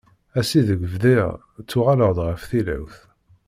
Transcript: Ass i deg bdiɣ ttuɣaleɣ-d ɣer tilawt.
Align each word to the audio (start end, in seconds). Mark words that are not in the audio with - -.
Ass 0.39 0.51
i 0.59 0.61
deg 0.67 0.81
bdiɣ 0.93 1.27
ttuɣaleɣ-d 1.63 2.19
ɣer 2.25 2.37
tilawt. 2.49 2.95